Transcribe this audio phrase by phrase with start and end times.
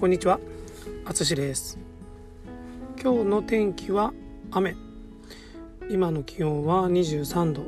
[0.00, 0.40] こんにちは、
[1.04, 1.78] あつしです。
[3.02, 4.14] 今日の天気は
[4.50, 4.74] 雨。
[5.90, 7.64] 今の気温は23度。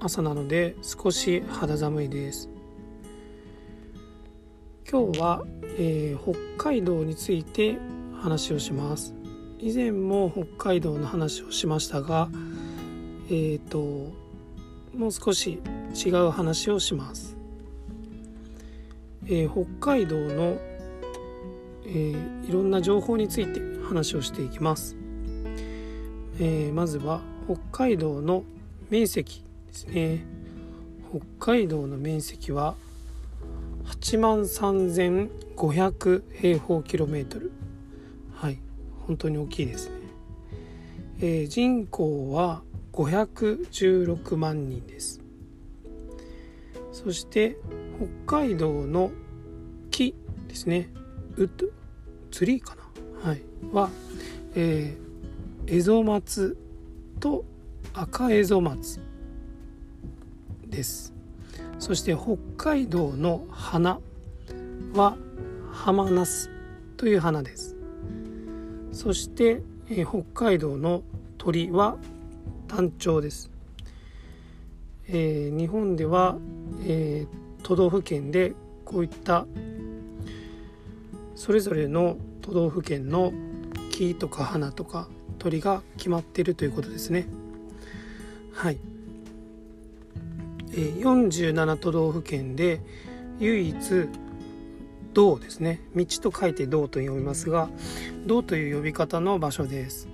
[0.00, 2.50] 朝なので少し肌寒いです。
[4.86, 5.46] 今日は、
[5.78, 7.78] えー、北海道について
[8.20, 9.14] 話をします。
[9.58, 12.28] 以前も北海道の話をしましたが
[13.30, 13.78] えっ、ー、と
[14.94, 15.62] もう少し
[15.94, 17.34] 違う話をします。
[19.26, 24.96] えー、北海道の、ー、いろんな情報について話をしていきます、
[26.40, 28.44] えー、まずは北海道の
[28.90, 30.24] 面積ですね。
[31.10, 32.74] 北海道の面積は
[33.84, 37.52] 8万3500平方キロメートル。
[38.34, 38.58] はい
[39.06, 39.96] 本当に大きいですね、
[41.20, 45.20] えー、人口は516万人です。
[46.92, 47.56] そして
[48.26, 49.10] 北海道の
[49.90, 50.14] 木
[50.48, 50.90] ですね。
[51.36, 51.48] ウッ
[52.34, 52.74] ツリーか
[53.22, 53.30] な？
[53.30, 53.42] はい。
[53.72, 53.90] は、
[54.56, 56.56] えー、エゾマツ
[57.20, 57.44] と
[57.92, 58.98] 赤エゾマツ
[60.66, 61.14] です。
[61.78, 64.00] そして北海道の花
[64.94, 65.16] は
[65.70, 66.50] ハマナス
[66.96, 67.76] という花です。
[68.90, 71.04] そして、えー、北海道の
[71.38, 71.98] 鳥は
[72.66, 73.48] タンチョウです、
[75.06, 76.36] えー、日本では、
[76.84, 78.54] えー都道府県で
[78.84, 79.46] こういった
[81.34, 83.32] それぞれの都道府県の
[83.90, 87.26] 木とか花とか鳥が決まっているということですね。
[88.52, 88.78] はい。
[90.72, 92.80] え47都道府県で
[93.38, 93.76] 唯一
[95.12, 97.68] 道ですね道と書いて道と読みますが
[98.26, 100.08] 道という呼び方の場所です、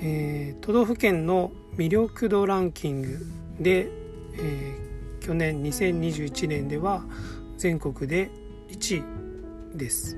[0.00, 3.26] えー、都道府県の魅力度ランキング
[3.60, 3.88] で、
[4.34, 7.02] えー、去年2021年では
[7.56, 8.30] 全国で
[8.70, 9.27] 1位
[9.74, 10.16] です。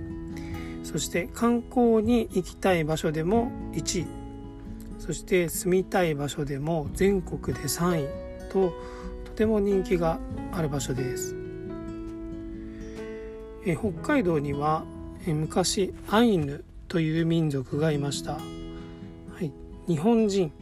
[0.82, 4.06] そして観光に行きたい場所でも1位
[4.98, 8.72] そして住みたい場所でも全国で3位と
[9.24, 10.18] とても人気が
[10.52, 11.36] ある場所です。
[13.66, 14.84] え北海道には
[15.26, 18.40] え昔アイヌという民族がいました、は
[19.40, 19.52] い、
[19.86, 20.52] 日本人、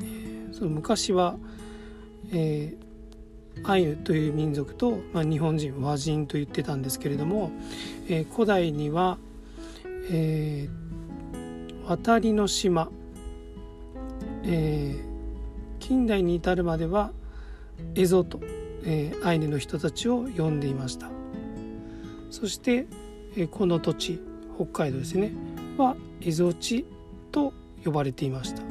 [0.00, 1.36] えー、その昔は、
[2.32, 2.83] えー、
[3.62, 7.50] アイヌという民族と、まあ、日本人和人と言ってたんですけれども、
[8.08, 9.18] えー、古代には、
[10.10, 12.90] えー、渡りの島、
[14.44, 17.12] えー、近代に至るまでは
[17.94, 18.40] エゾと、
[18.84, 21.14] えー、アイヌの人たちを呼んでいました。
[22.34, 22.86] そして、
[23.36, 24.20] えー、この土地
[24.56, 25.30] 北海道ですね
[25.78, 26.84] はエゾ地
[27.30, 27.52] と
[27.84, 28.62] 呼ばれていました、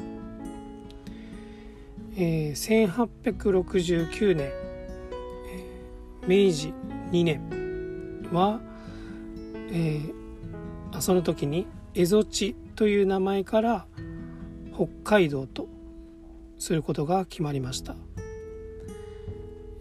[2.16, 2.88] えー、
[3.32, 4.50] 1869年
[6.26, 6.72] 明治
[7.10, 8.60] 2年は、
[9.70, 13.86] えー、その時に蝦夷地という名前から
[14.74, 15.68] 北海道と
[16.58, 17.94] することが決まりました。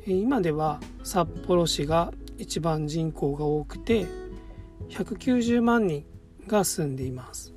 [0.06, 4.06] 今では札幌市が一番人口が多くて
[4.90, 6.06] 190万人
[6.46, 7.53] が住んでいます。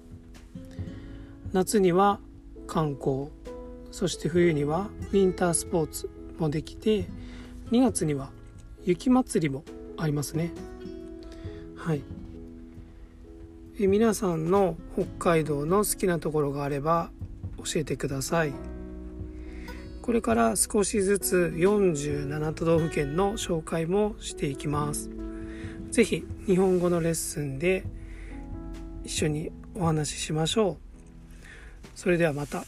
[1.52, 2.20] 夏には
[2.66, 3.28] 観光
[3.90, 7.06] そして冬にはウィンタースポーツもできて
[7.70, 8.30] 2月には
[8.86, 9.64] 雪まつりも
[9.98, 10.52] ありますね。
[11.76, 12.02] はい。
[13.80, 17.10] え皆さんの北海道の好きなところがあれば
[17.58, 18.52] 教えてください。
[20.02, 25.10] これから少しずつ47都道府県の紹介もしていきます。
[25.90, 27.84] 是非日本語のレッスンで
[29.02, 30.76] 一緒にお話ししましょう。
[31.96, 32.64] それではまた。